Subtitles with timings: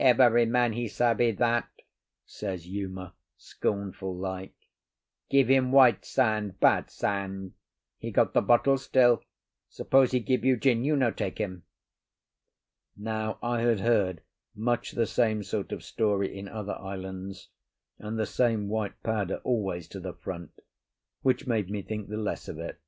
[0.00, 1.68] "Every man he savvy that,"
[2.24, 4.54] says Uma, scornful like.
[5.28, 7.52] "Give him white sand—bad sand.
[7.98, 9.22] He got the bottle still.
[9.68, 11.64] Suppose he give you gin, you no take him."
[12.96, 14.22] Now I had heard
[14.54, 17.50] much the same sort of story in other islands,
[17.98, 20.60] and the same white powder always to the front,
[21.20, 22.80] which made me think the less of it.